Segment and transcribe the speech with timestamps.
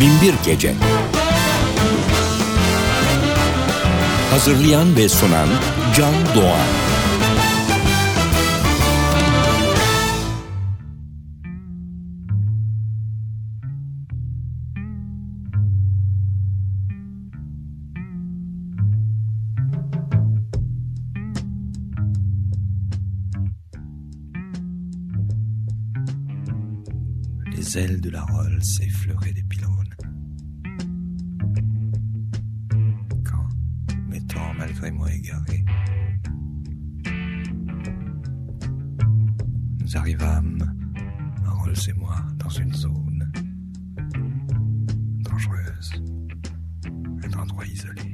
[0.00, 0.74] Binbir Gece.
[4.30, 5.48] Hazırlayan ve sunan
[5.96, 6.60] Can Doğan.
[27.56, 29.43] Les ailes de la Rolls effleuraient des
[39.80, 40.76] nous arrivâmes,
[41.46, 43.32] Rolls et moi, dans une zone
[45.20, 46.02] dangereuse,
[47.22, 48.13] un endroit isolé.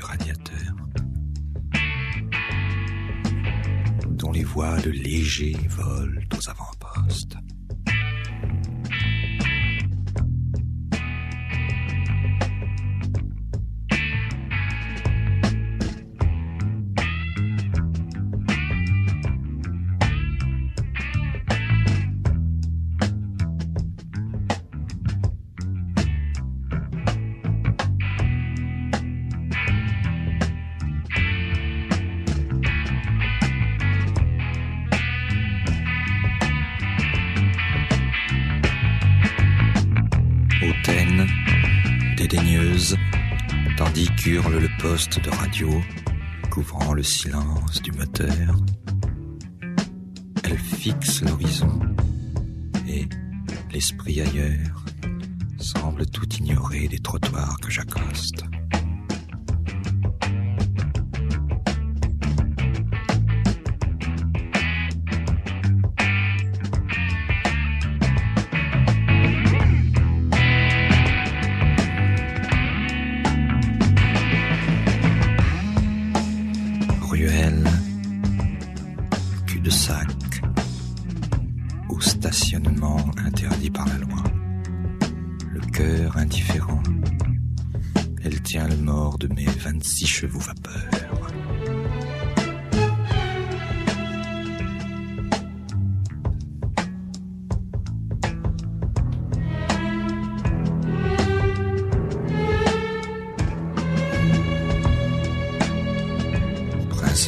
[0.00, 0.74] Radiateur,
[4.08, 7.36] dont les voiles légers volent aux avant-postes.
[45.06, 45.70] De radio,
[46.50, 48.56] couvrant le silence du moteur.
[50.42, 51.78] Elle fixe l'horizon
[52.88, 53.06] et,
[53.70, 54.84] l'esprit ailleurs,
[55.58, 58.42] semble tout ignorer des trottoirs que j'accoste.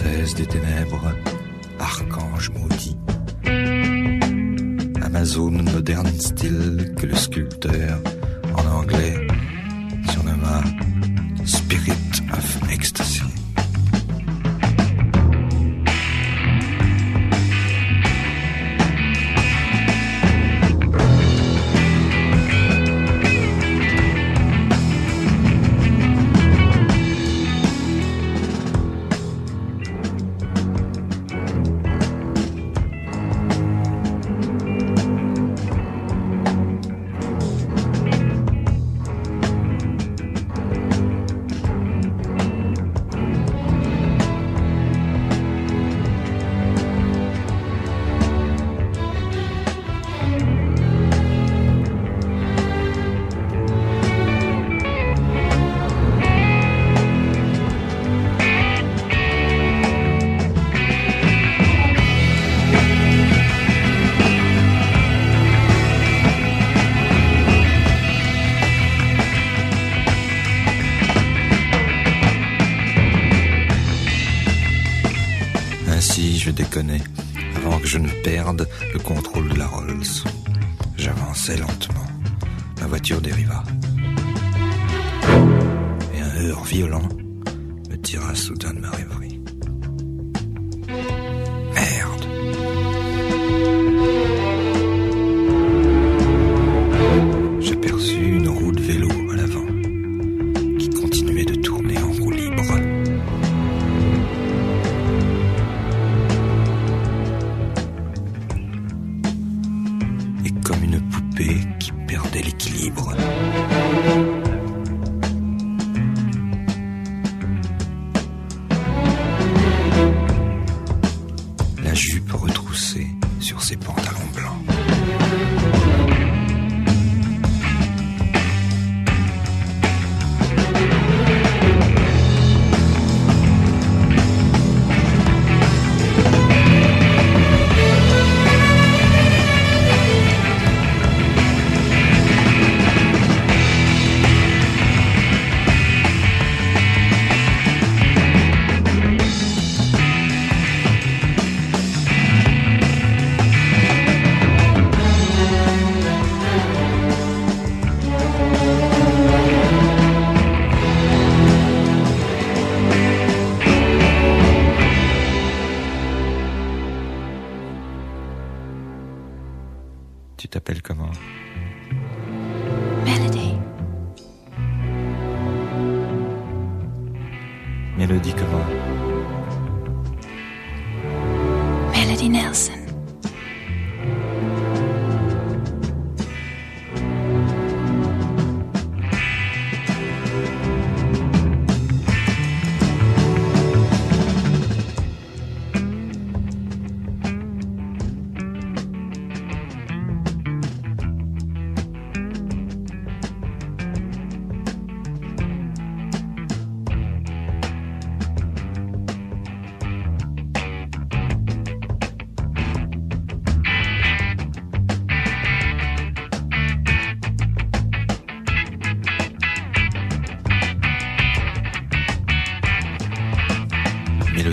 [0.03, 1.15] Des ténèbres,
[1.79, 2.97] archange maudit.
[5.03, 7.99] Amazone moderne style que le sculpteur,
[8.57, 9.27] en anglais,
[10.11, 10.63] surnomma
[11.45, 13.30] Spirit of Ecstasy.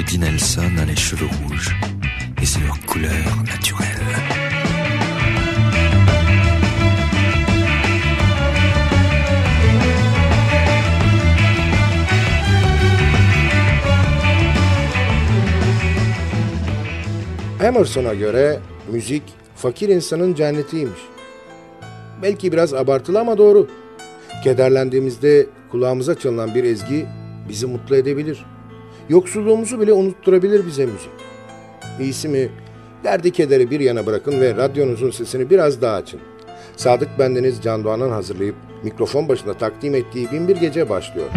[0.07, 1.75] Eddie Nelson a les cheveux rouges
[2.41, 3.11] et c'est leur couleur
[3.45, 3.83] naturelle.
[17.61, 18.59] Emerson'a göre
[18.91, 19.23] müzik
[19.55, 20.99] fakir insanın cennetiymiş.
[22.21, 23.67] Belki biraz abartılı ama doğru.
[24.43, 27.05] Kederlendiğimizde kulağımıza çalınan bir ezgi
[27.49, 28.56] bizi mutlu edebilir.''
[29.09, 31.09] Yoksulluğumuzu bile unutturabilir bize müzik.
[31.99, 32.49] İyisi mi?
[33.03, 36.19] Derdi kederi bir yana bırakın ve radyonuzun sesini biraz daha açın.
[36.77, 41.27] Sadık Bendeniz Can Doğan'ın hazırlayıp mikrofon başında takdim ettiği Binbir Gece başlıyor.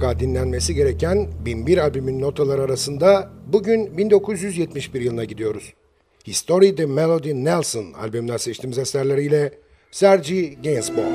[0.00, 5.74] mutlaka dinlenmesi gereken 1001 albümün notaları arasında bugün 1971 yılına gidiyoruz.
[6.26, 9.52] History the Melody Nelson albümünden seçtiğimiz eserleriyle
[9.90, 11.06] Sergi Gainsbourg.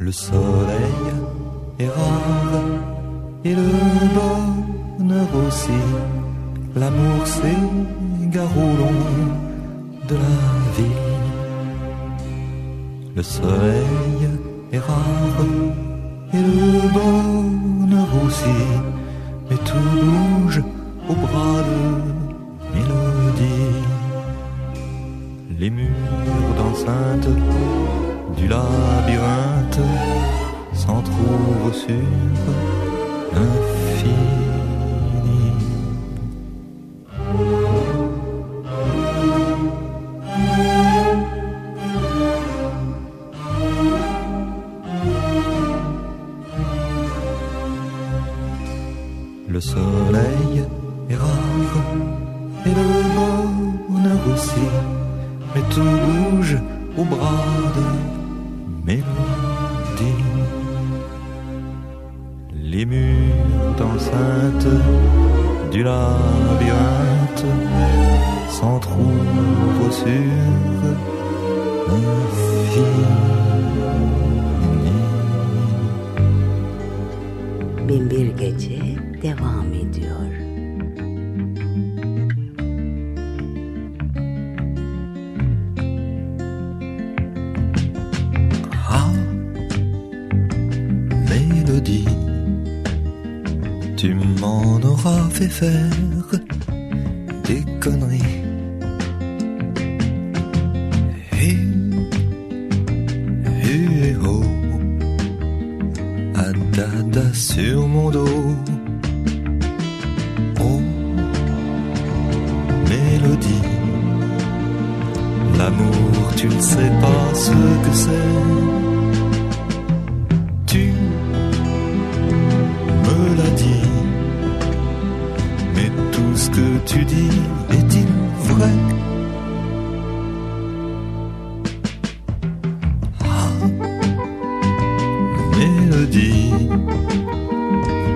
[0.00, 1.12] Le soleil
[1.78, 2.80] est rare
[3.44, 6.01] et le bonheur aussi.
[6.74, 9.02] L'amour s'égare long
[10.08, 10.38] de la
[10.76, 11.00] vie.
[13.14, 14.28] Le soleil
[14.72, 15.46] est rare
[16.32, 18.58] et le bonheur aussi,
[19.50, 20.62] mais tout bouge
[21.10, 21.80] au bras de
[22.74, 23.82] mélodie.
[25.58, 27.28] Les murs d'enceinte
[28.38, 29.80] du labyrinthe
[30.72, 32.08] s'entrouvent sur
[33.34, 34.51] l'infini.
[95.60, 95.91] anything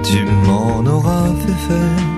[0.04, 2.15] tu m'en auras fait faire.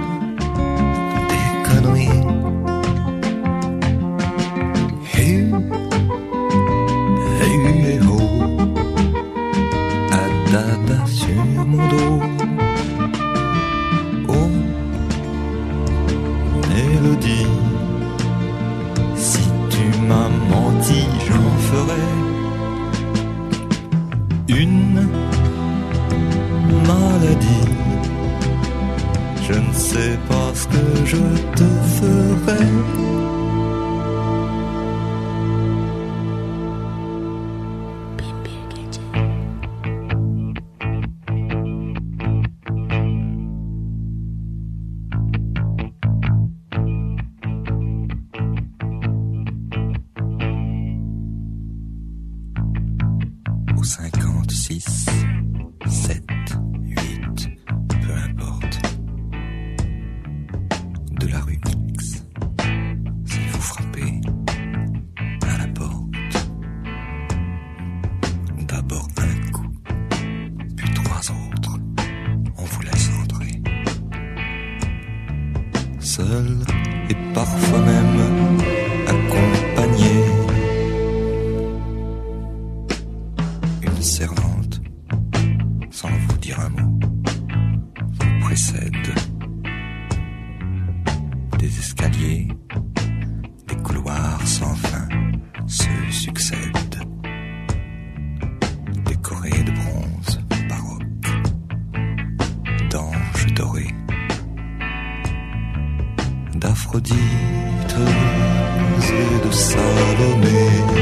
[110.19, 110.98] follow me.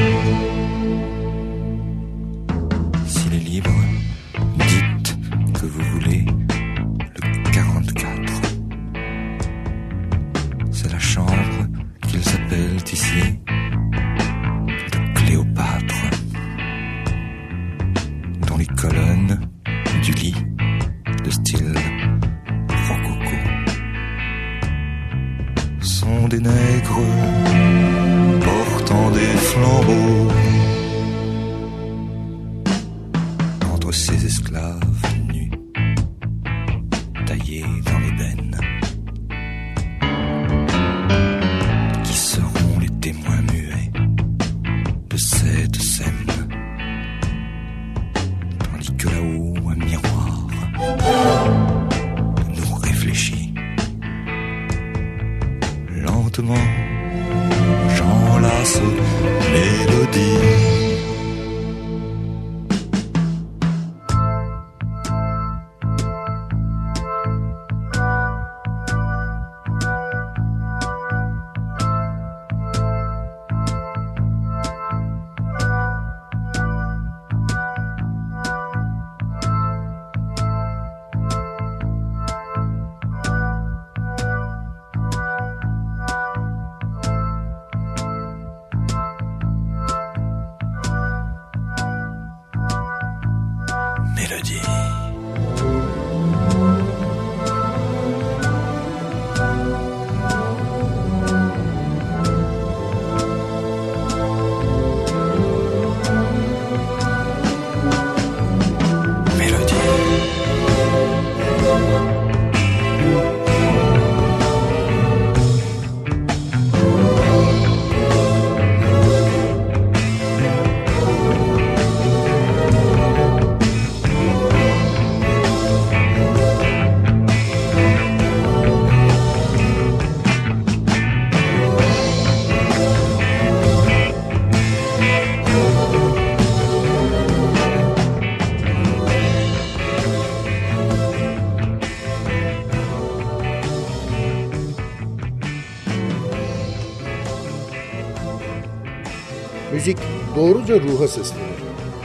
[150.46, 151.56] Doğruca ruha seslenir.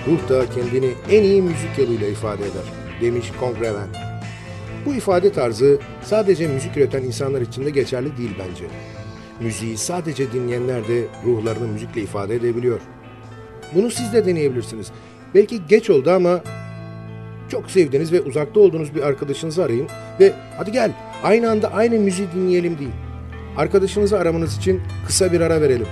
[0.08, 2.64] Ruh da kendini en iyi müzik yoluyla ifade eder,
[3.02, 3.88] demiş Kongreven.
[4.86, 8.66] Bu ifade tarzı sadece müzik üreten insanlar için de geçerli değil bence.
[9.40, 12.80] Müziği sadece dinleyenler de ruhlarını müzikle ifade edebiliyor.
[13.76, 14.92] Bunu siz de deneyebilirsiniz.
[15.36, 16.42] Belki geç oldu ama
[17.50, 19.88] çok sevdiğiniz ve uzakta olduğunuz bir arkadaşınızı arayın
[20.20, 20.92] ve hadi gel
[21.24, 22.92] aynı anda aynı müziği dinleyelim değil.
[23.58, 25.88] Arkadaşınızı aramanız için kısa bir ara verelim.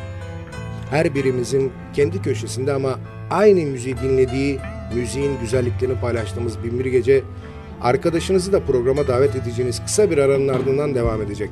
[0.90, 3.00] Her birimizin kendi köşesinde ama
[3.30, 4.60] aynı müziği dinlediği,
[4.96, 7.24] müziğin güzelliklerini paylaştığımız binbir gece
[7.82, 11.50] arkadaşınızı da programa davet edeceğiniz kısa bir aranın ardından devam edecek.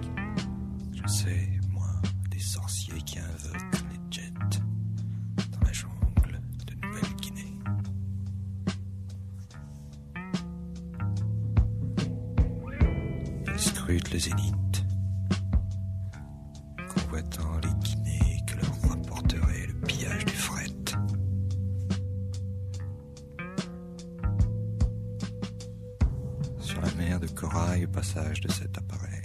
[27.77, 29.16] Corail au passage de cet appareil.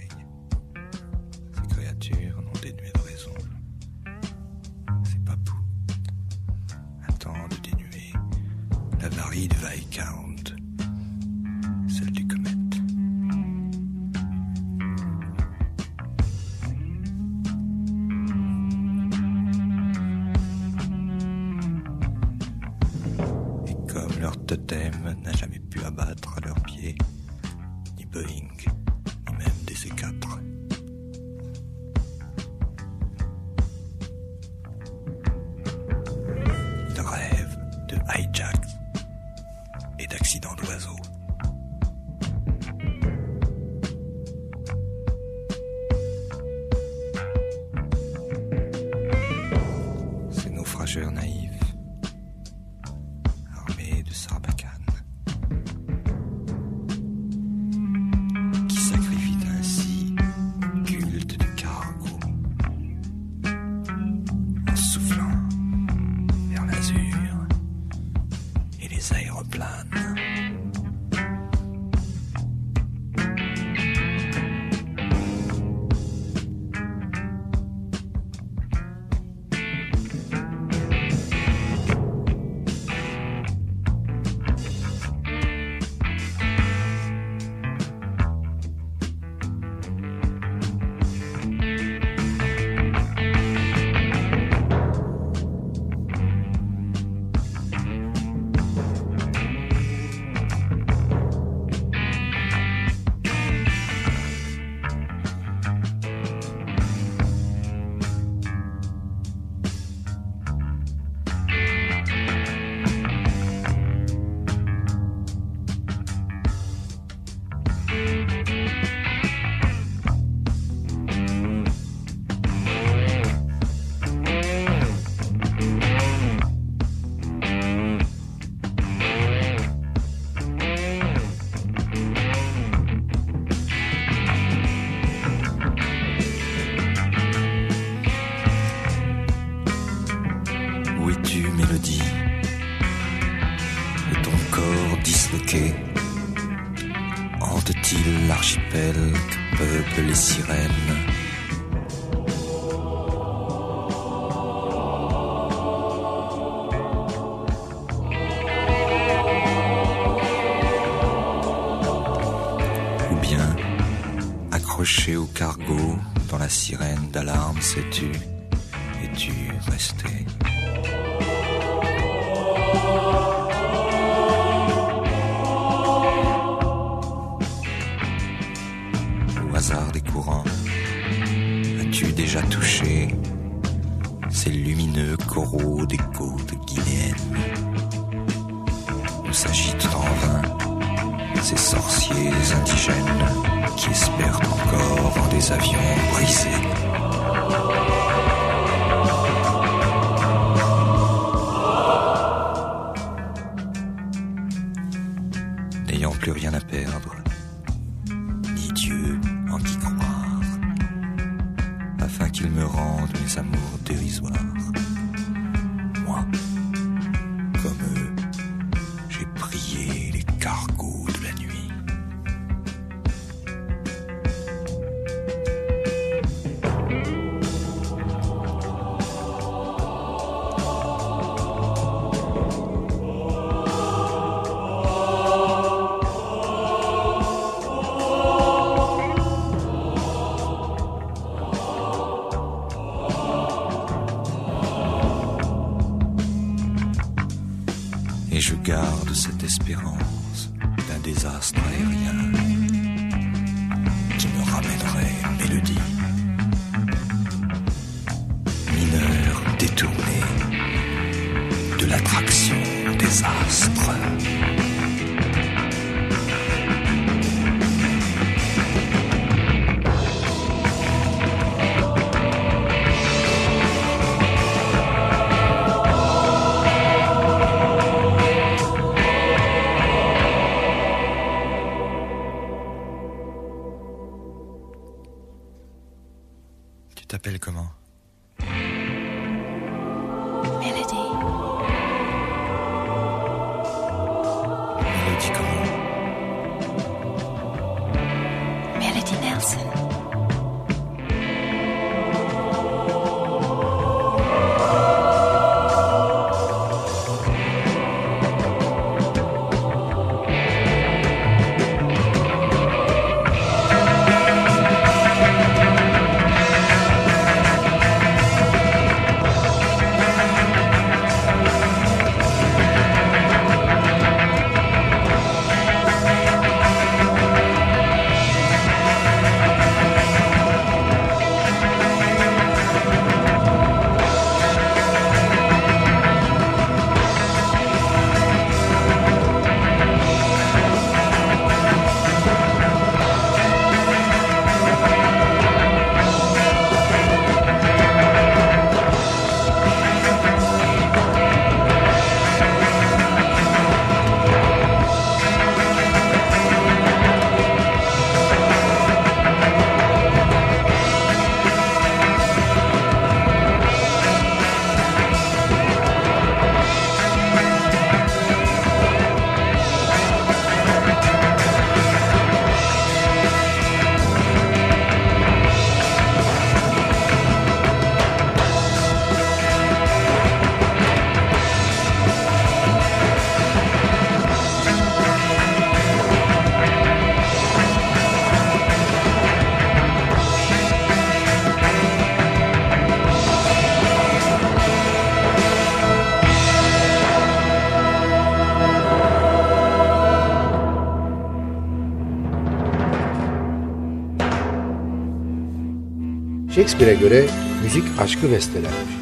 [406.63, 407.25] Shakespeare'e göre
[407.63, 408.93] müzik aşkı bestelenmiş.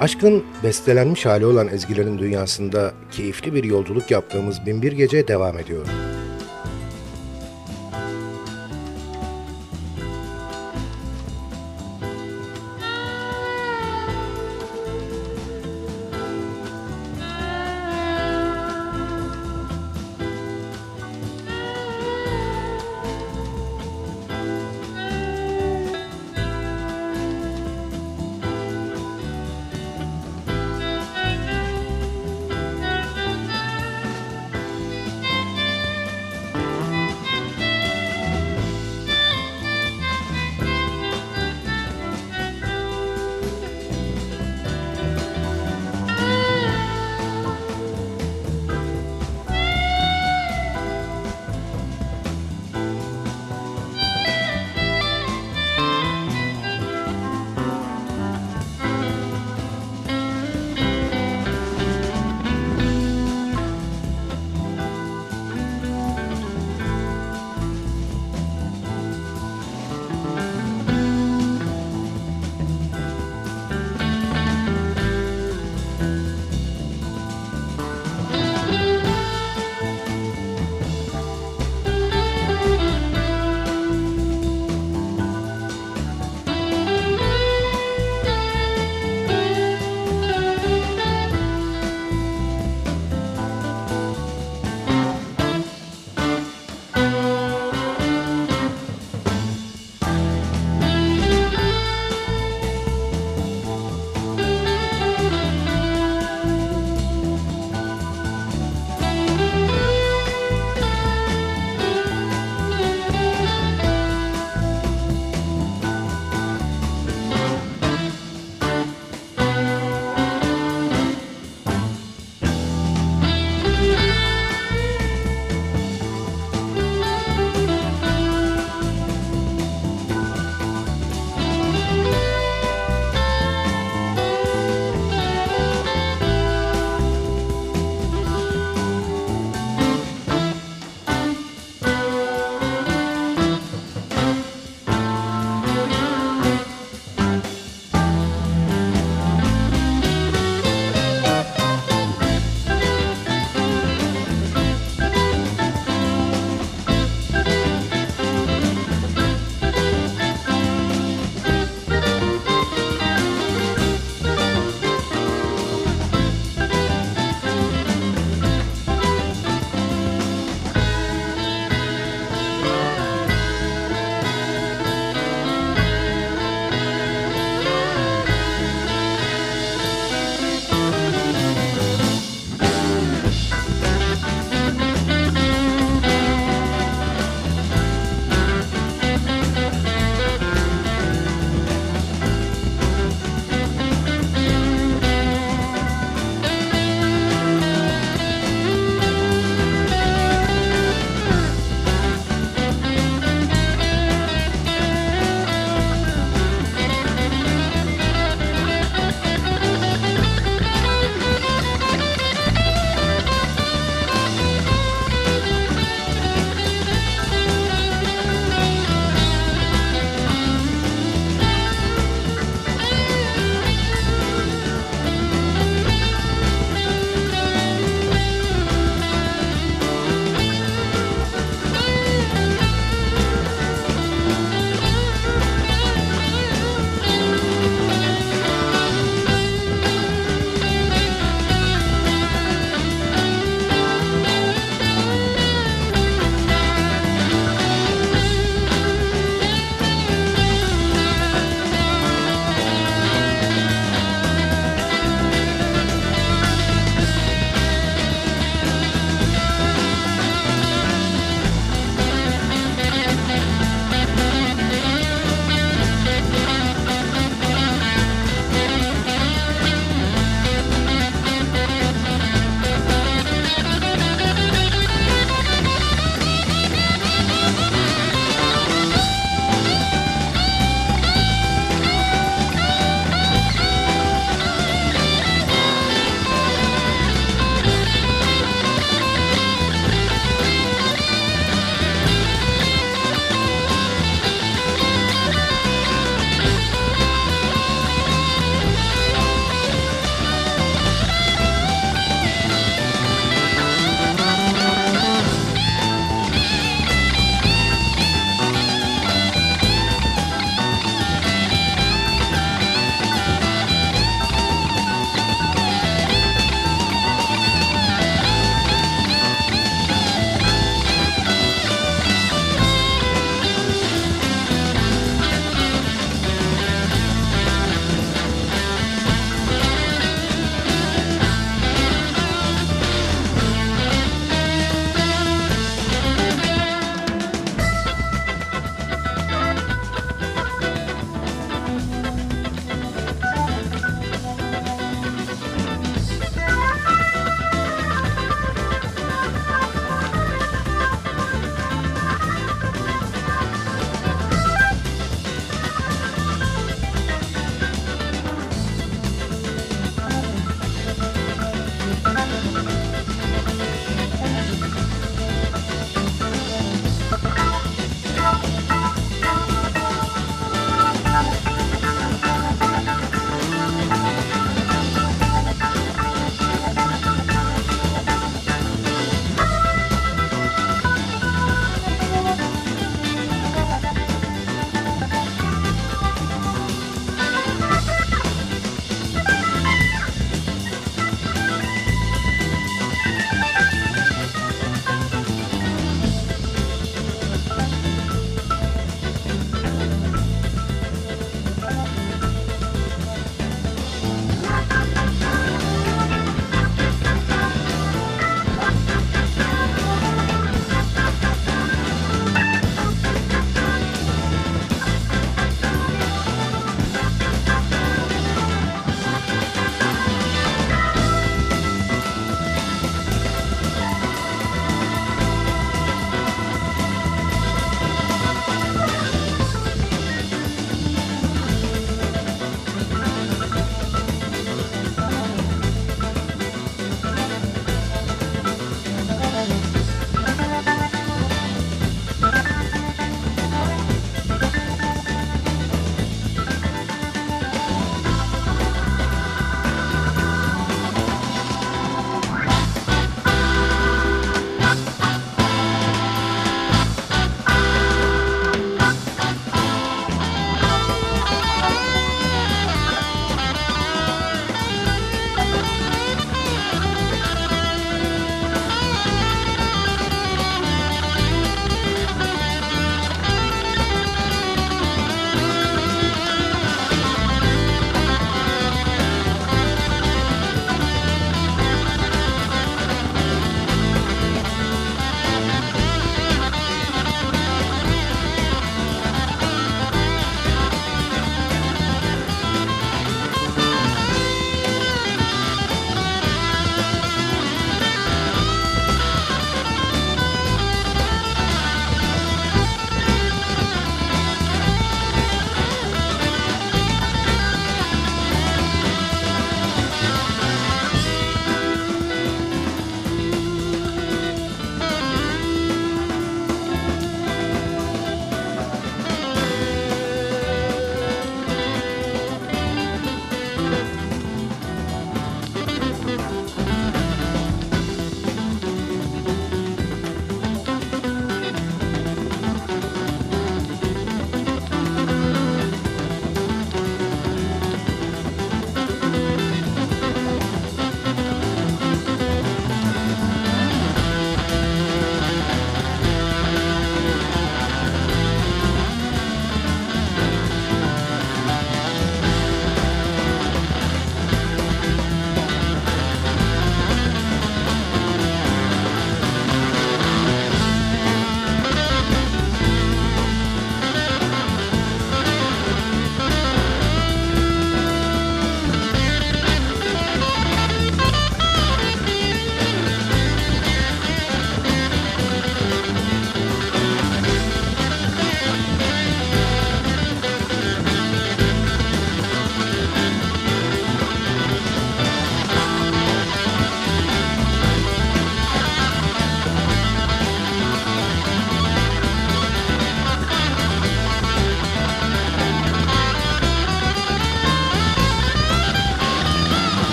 [0.00, 5.86] Aşkın bestelenmiş hali olan ezgilerin dünyasında keyifli bir yolculuk yaptığımız Binbir Gece devam ediyor.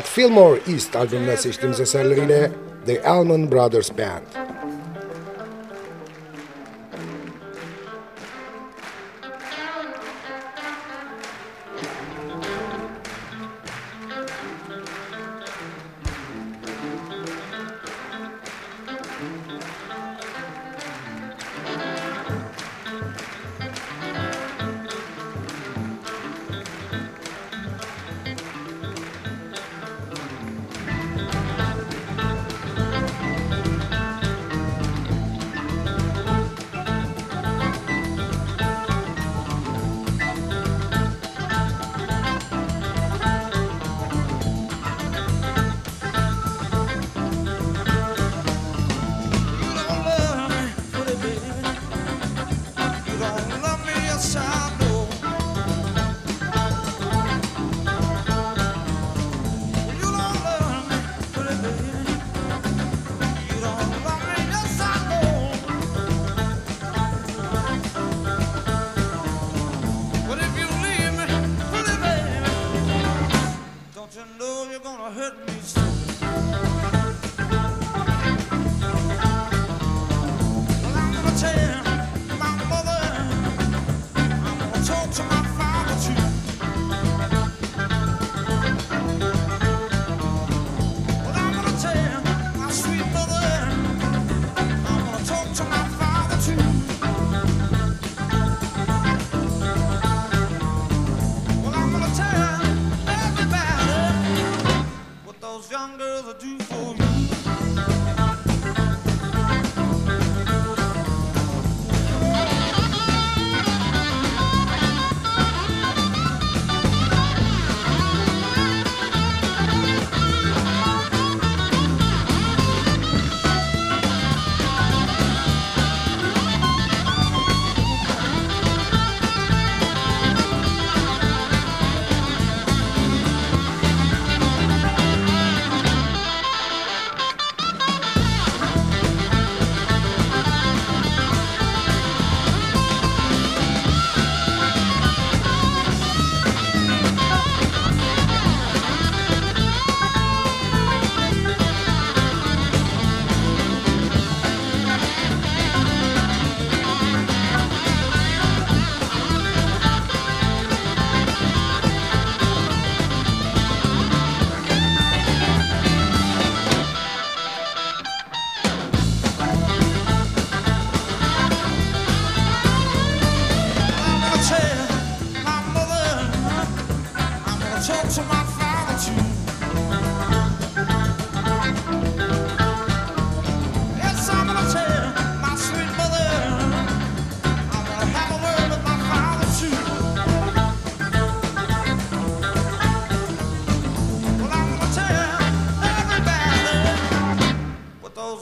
[0.00, 2.50] At Fillmore East albümünden seçtiğimiz eserleriyle
[2.86, 4.49] The Allman Brothers Band.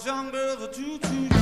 [0.09, 1.38] jungle, the choo-choo.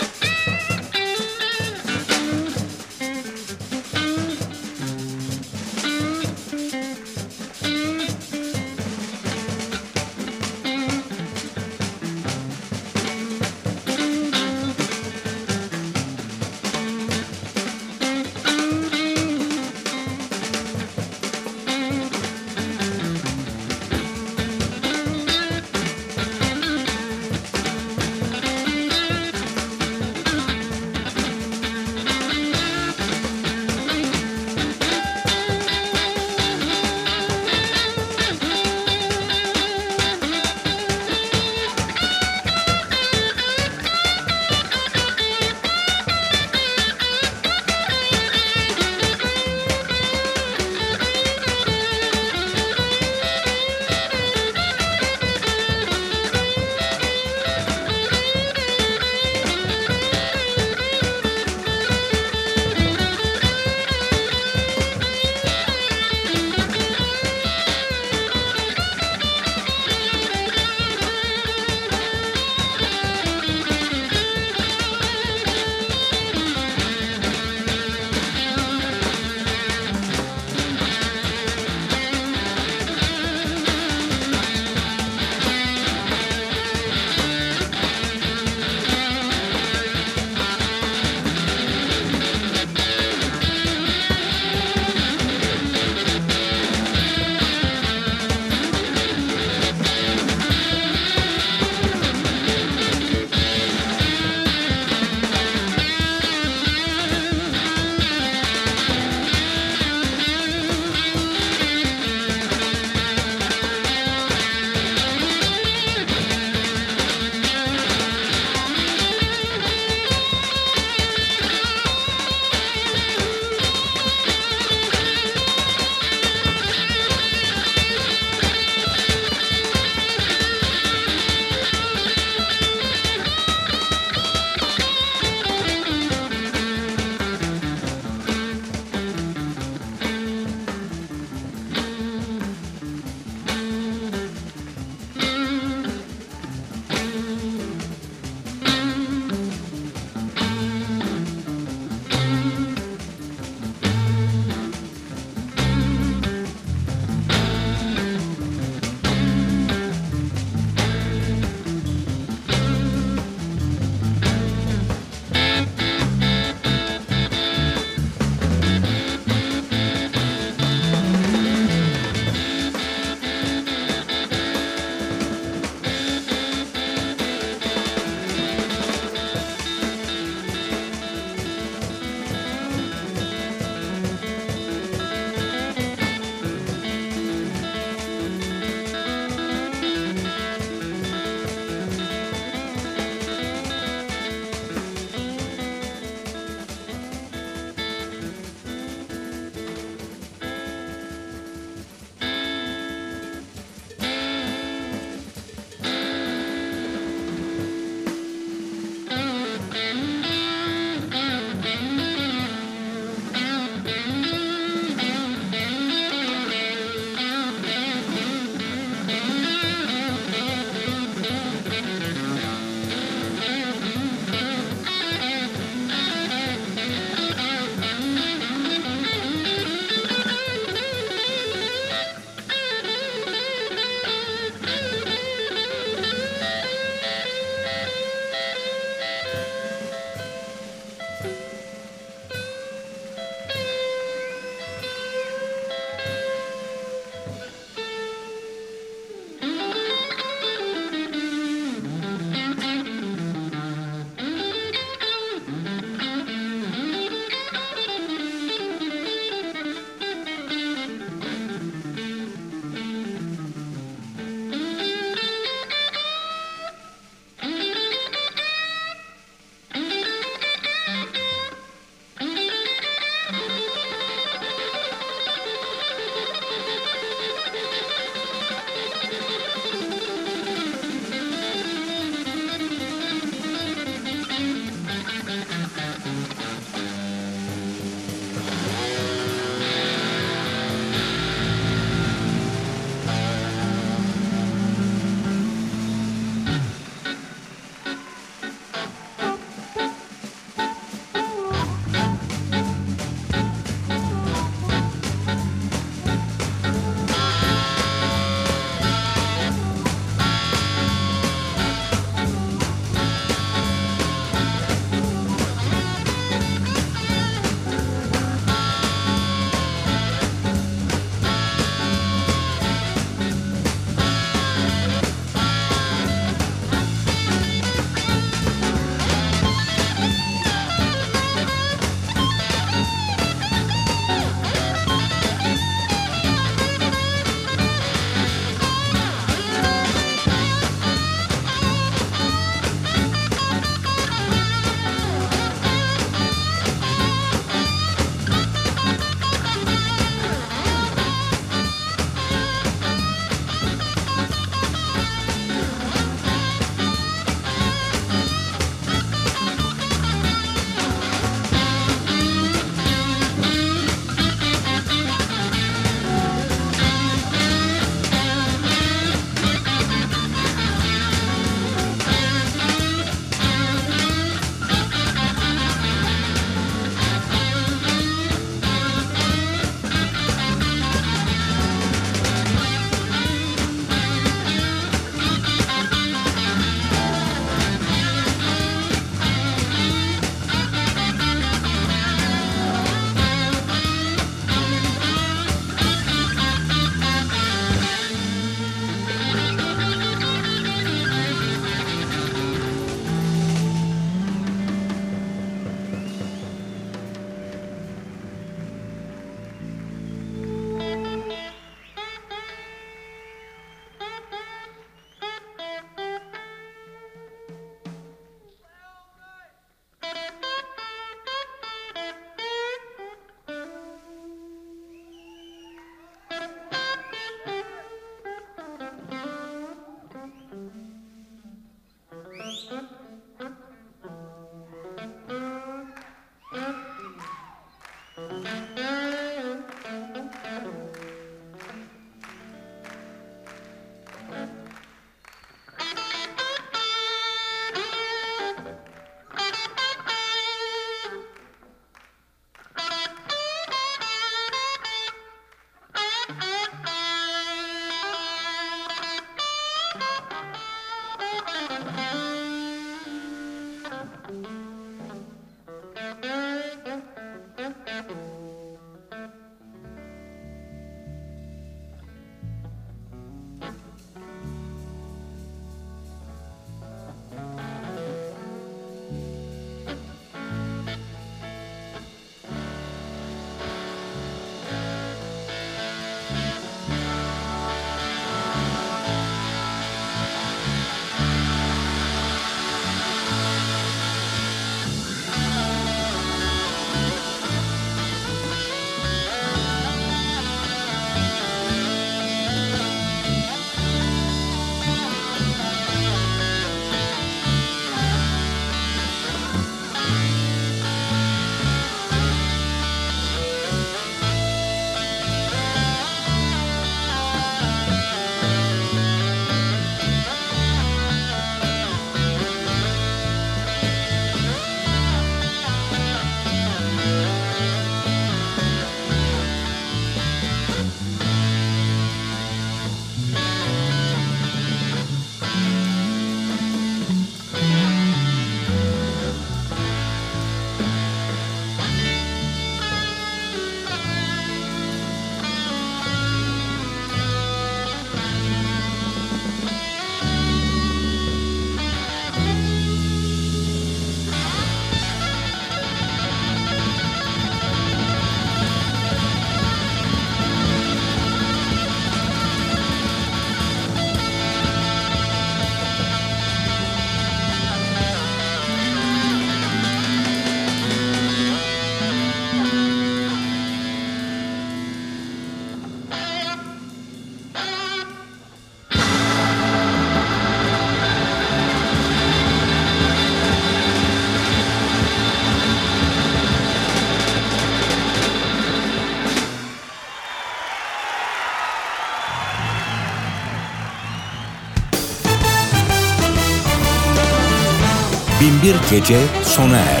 [598.61, 600.00] Binbir Gece sona erdi.